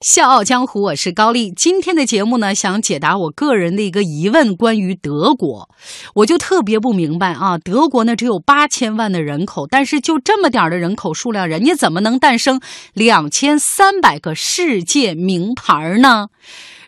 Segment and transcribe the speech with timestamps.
[0.00, 1.50] 笑傲江湖，我是高丽。
[1.50, 5.68] 今天的节目呢，想解答我个人的一个疑问，关于德国，
[6.14, 7.58] 我就特别不明白啊。
[7.58, 12.62] 德国呢只有八千万的人口，但是就这么点儿的人口数量，人家怎么能诞生
[12.94, 16.28] 两千三百个世界名牌呢？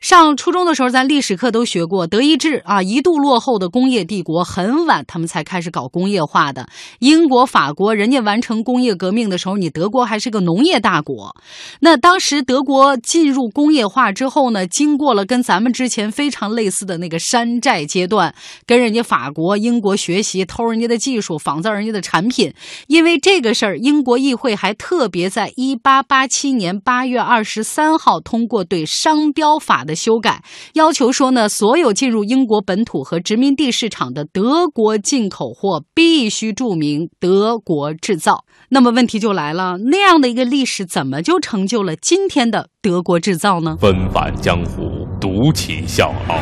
[0.02, 6.66] 上初中的时候，咱历史课都学过，德意志啊，一度落后的工业帝国，很晚他们才开始搞工业化的。
[6.98, 11.36] 英国、法国，人家完成工业革命的时候，你德国还是个农业大国。
[11.78, 18.34] 那当时德国进入工业化之后呢，经过了跟咱们之前非常类似的那个山寨阶段，
[18.66, 22.52] 跟人家法国、英国学习，偷人家的技术，仿造人家的产品。
[22.88, 29.91] 因为这个事儿，英国议会还特别在一八八七年八月二十三号通过对商标法的。
[29.94, 30.42] 修改
[30.74, 38.44] 要求说呢，所有进入英国本土和殖民地市场的德国进口货必须注明“德国制造”。
[38.70, 43.76] 那么问题就来了，那样的一个历史怎么就成就了今天的德国制造呢？
[43.80, 46.38] 纷返江湖，独起笑傲，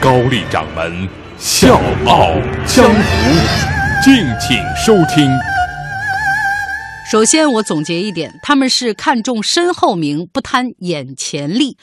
[0.00, 2.32] 高丽掌门笑傲
[2.66, 3.00] 江湖，
[4.04, 5.26] 敬请收听。
[7.10, 11.76] 首先，我总结一点，他们是看重身后名，不贪眼前利。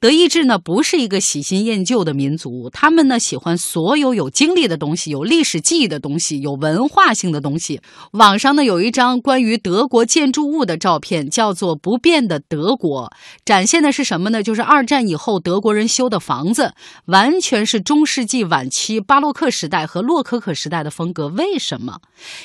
[0.00, 7.80] 德意志呢，不是一个喜新厌旧的民族，他们呢喜欢所有有经历的东西、有历史记忆的东西、有文化性的东西。
[8.14, 13.12] 网上呢有一张关于德国建筑物的照片，叫做“不变的德国”，
[13.46, 14.42] 展现的是什么呢？
[14.42, 21.28] 就是二战以后德国人修的房子，完全是中世纪晚期巴洛克时代和洛可可时代的风格。
[21.28, 22.00] 为什么？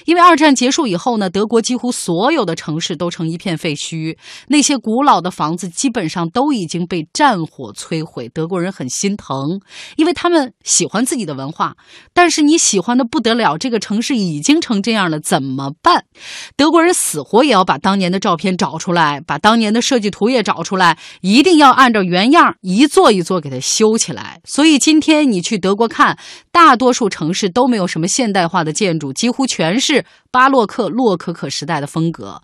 [0.05, 4.17] 因为二战结束以后呢，德国几乎所所有的城市都成一片废墟，
[4.49, 8.27] 那些古老的房子基本上都已经被战火摧毁。
[8.27, 9.61] 德国人很心疼，
[9.95, 11.77] 因为他们喜欢自己的文化，
[12.13, 16.03] 但是你喜欢的不得了，这个城市已经成这样了，怎么办？
[16.57, 24.41] 德国人死活也要把当年的照片找出来，把当年的设计图也找出来，一定要按照原样一座一座给它修起来。
[24.43, 26.19] 所以今天你去德国看，
[26.51, 32.16] 大多数城市都没有什么现代化的建筑，几乎全是巴洛克、洛可可时代的风格。
[32.17, 32.41] 格，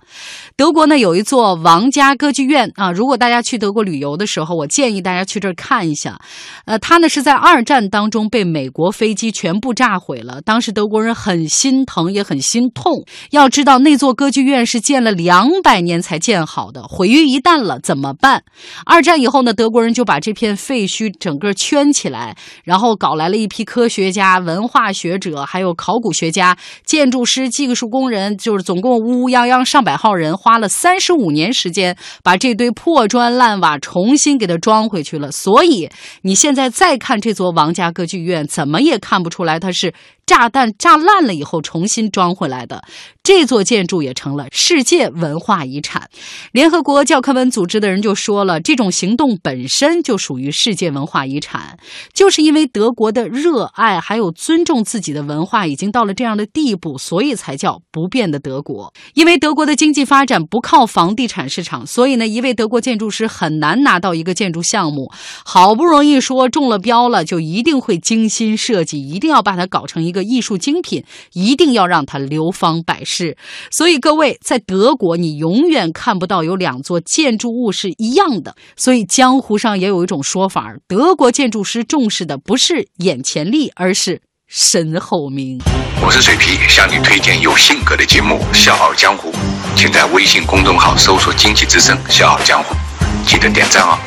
[0.56, 6.20] 德国呢有一座王家歌剧院啊，如果大家去德国旅游的时候，我建议大家去这儿看一下。
[6.66, 13.04] 呃，它呢是在二战当中被美国飞机全部炸毁了，当时德国人很心疼，也很心痛。
[13.32, 18.44] 要知道那座歌剧院是建了两百年才建好的，毁于一旦了怎么办？
[18.86, 26.56] 二战以后呢，德国人就把这片废墟整个圈起来，然后搞来了一批科学家、文化学者，还有考古学家、
[26.86, 29.63] 建筑师、技术工人，就是总共乌乌泱泱。
[29.66, 35.32] 上百号人花了三十五年时间，把这堆破砖烂瓦重新给它装回去了。
[35.32, 35.90] 所以
[36.22, 39.94] 你现在再看这座王家歌剧院，怎么也看不出来它是。
[40.26, 42.84] 炸弹炸烂了以后重新装回来的
[43.22, 46.10] 这座建筑也成了世界文化遗产。
[46.52, 51.78] 联合国教科文组织的人就说了，这种行动本身就属于世界文化遗产，
[52.14, 58.94] 就是因为德国的热爱还有尊重自己的文化已经到了这样的地步，所以才叫不变的德国。
[59.14, 65.12] 因为德国的经济发展不靠房地产市场，所以呢，一位德国建筑师很难拿到一个建筑项目。
[65.44, 70.13] 好不容易说中了标了，就一定会精心设计，一定要把它搞成一。
[70.14, 71.04] 个艺术精品
[71.34, 73.36] 一定要让它流芳百世，
[73.70, 78.56] 所以各位在德国，你永远看不到有两座建筑物是一样的。
[78.78, 85.60] 所以江湖上也有一种说法，德国建筑师重视的不是眼前利，而是身后名。
[86.06, 89.32] 我是水皮，向你推荐有性格的节目《笑傲江湖》，
[89.76, 92.76] 请在微信公众号搜索“经济之声笑傲江湖”，
[93.26, 93.98] 记得点赞哦。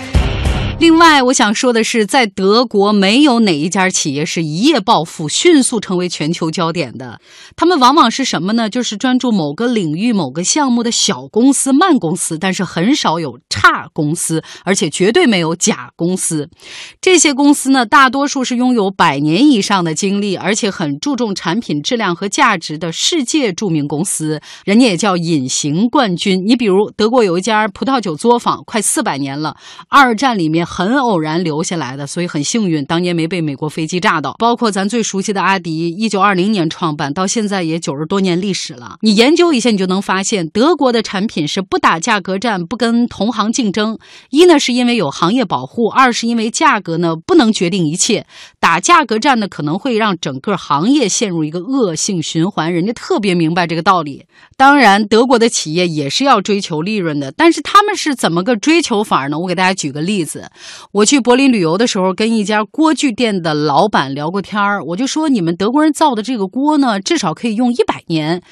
[0.78, 7.18] 另外，我想说的是，在德国没有哪一家企业是一夜暴富、迅速成为全球焦点的。
[7.56, 8.68] 他们往往是什么呢？
[8.68, 16.50] 就是专注某个领域、某个项目的小公司、慢公司，但是很少有差公司，而且绝对没有假公司。
[17.00, 24.42] 这些公司呢，大多数是拥有百年以上的经历，而且很注重产品质量和价值的世界著名公司。
[24.66, 26.44] 人家也叫隐形冠军。
[26.46, 29.56] 你比如，德国有一家葡萄酒作坊，快四百年了，
[29.88, 30.65] 二战里面。
[30.66, 34.34] 很偶然留下来的，所以很幸运，当年没被美国飞机炸到。
[34.38, 38.96] 包括咱最熟悉的阿迪，一九二零年创办，到现在也九十多年历史了。
[39.00, 43.98] 你研究一下，你就能发现，德国的产品是不打价格战，不跟同行竞争。
[44.30, 48.26] 一呢，是因为有行业保护；二是因为价格呢不能决定一切，
[48.58, 52.72] 打价格战呢可能会让整个行业陷入一个恶性循环。
[52.72, 54.26] 人家特别明白这个道理。
[54.56, 59.38] 当然，德国的企业也是要追求利润的，但是他们是怎么个追求法呢？
[59.38, 60.50] 我给大家举个例子。
[60.92, 68.42] 我去柏林旅游的时候，跟一家锅具店的老板聊过天儿，我就说你们德国人造的这个锅呢，至少可以用一百年，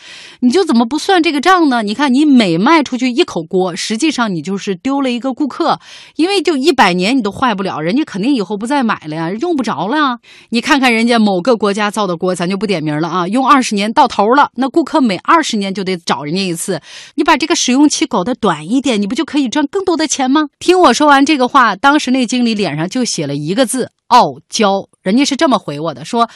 [0.41, 1.83] 你就怎么不算这个账呢？
[1.83, 5.79] 你看你每卖出去一口锅，实际上你就是丢了一个顾客，
[6.17, 10.19] 因为就一百年你都坏不了，人家肯定以后不再买了呀，用不着了。
[10.51, 16.81] 你看看人家某个国家造的锅，咱就不点名了啊，用二十年到头了，那顾客每二十年就得找人家一次，
[17.15, 20.49] 你把这个使用期搞得短一点，你不就可以赚更多的钱吗？
[20.59, 24.89] 听我说完这个话，当当时那经理脸上就写了一个字：傲娇。
[25.01, 26.29] 人家是这么回我的，说：“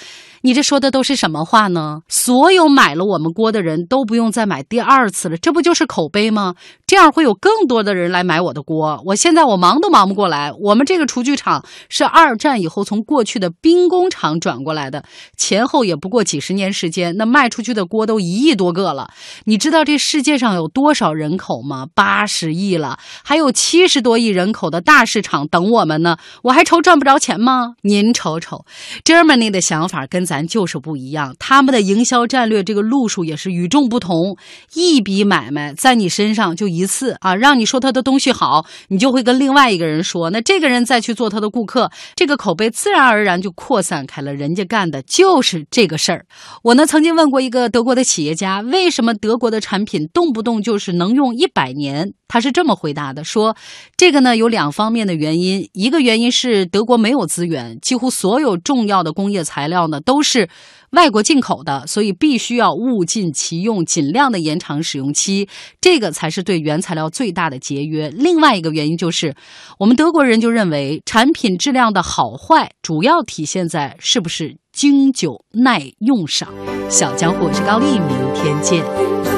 [0.42, 2.02] 你这说的都是什么话呢？
[2.08, 6.54] 所有买了我们锅的人都不用再买第二次了，这不就是口碑吗？
[6.86, 9.02] 这样会有更多的人来买我的锅。
[9.04, 10.52] 我现在我忙都忙不过来。
[10.60, 15.04] 我们这个厨具厂是二战以后从过去的兵工厂转过来的，
[15.36, 19.10] 前后也不过几十年时间，那卖出去的锅都一亿多个了。
[19.44, 21.86] 你知道这世界上有多少人口吗？
[21.94, 26.16] 八十亿了，还有七十多亿人口的大市场等我们呢。
[26.44, 27.74] 我还愁赚不着钱吗？
[27.82, 28.64] 您瞅瞅。”
[29.04, 34.36] Germany 的想法跟咱就是不一样，他们的营销战略这个路数也是与众不同。
[34.74, 44.34] 一笔买卖在你身上就一次啊，让你说他的东西好，你就会跟另外一个人说，那这个人再去做他的顾客，这个口碑自然而然就扩散开了。
[44.34, 46.26] 人家干的就是这个事儿。
[46.62, 52.12] 我呢曾经问过一个德国的企业家，为什么德国的产品动不动就是能用一百年？
[52.30, 53.56] 他是这么回答的：说
[53.96, 60.48] 这个呢有两方面的原因，一个原因是德国没有资源，几乎所有重要的工业材料呢都都是
[60.90, 65.48] 外国进口的，所以必须要物尽其用，尽量的延长使用期，
[65.80, 68.10] 这个才是对原材料最大的节约。
[68.10, 69.36] 另外一个原因就是，
[69.78, 76.52] 我们德国人就认为产品质量的好坏主要体现在是不是经久耐用上。
[76.90, 79.37] 小江湖是高丽，明天见。